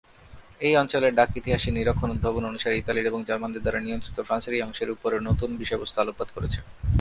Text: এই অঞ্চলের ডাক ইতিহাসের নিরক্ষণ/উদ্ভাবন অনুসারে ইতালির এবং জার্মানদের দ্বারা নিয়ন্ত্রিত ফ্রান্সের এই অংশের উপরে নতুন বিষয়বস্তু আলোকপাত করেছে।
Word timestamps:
এই 0.61 0.73
অঞ্চলের 0.75 1.15
ডাক 1.15 1.29
ইতিহাসের 1.39 1.75
নিরক্ষণ/উদ্ভাবন 1.77 2.43
অনুসারে 2.45 2.75
ইতালির 2.77 3.09
এবং 3.11 3.19
জার্মানদের 3.23 3.63
দ্বারা 3.63 3.79
নিয়ন্ত্রিত 3.79 4.17
ফ্রান্সের 4.27 4.55
এই 4.57 4.65
অংশের 4.67 4.93
উপরে 4.95 5.15
নতুন 5.29 5.49
বিষয়বস্তু 5.61 5.97
আলোকপাত 5.99 6.29
করেছে। 6.35 6.59